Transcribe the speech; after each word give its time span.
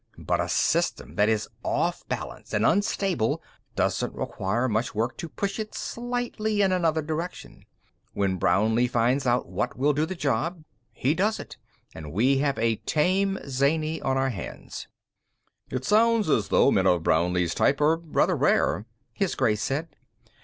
"But 0.17 0.41
a 0.41 0.49
system 0.49 1.13
that 1.17 1.29
is 1.29 1.47
off 1.63 2.03
balance 2.07 2.55
and 2.55 2.65
unstable 2.65 3.39
doesn't 3.75 4.15
require 4.15 4.67
much 4.67 4.95
work 4.95 5.15
to 5.17 5.29
push 5.29 5.59
it 5.59 5.75
slightly 5.75 6.63
in 6.63 6.71
another 6.71 7.03
direction. 7.03 7.65
When 8.13 8.37
Brownlee 8.37 8.87
finds 8.87 9.27
out 9.27 9.47
what 9.47 9.77
will 9.77 9.93
do 9.93 10.07
the 10.07 10.15
job, 10.15 10.63
he 10.91 11.13
does 11.13 11.39
it, 11.39 11.57
and 11.93 12.11
we 12.11 12.39
have 12.39 12.57
a 12.57 12.77
tame 12.77 13.37
zany 13.47 14.01
on 14.01 14.17
our 14.17 14.29
hands." 14.31 14.87
"It 15.69 15.85
sounds 15.85 16.31
as 16.31 16.47
though 16.47 16.71
men 16.71 16.87
of 16.87 17.03
Brownlee's 17.03 17.53
type 17.53 17.79
are 17.79 17.97
rather 17.97 18.35
rare," 18.35 18.87
His 19.13 19.35
Grace 19.35 19.61
said. 19.61 19.87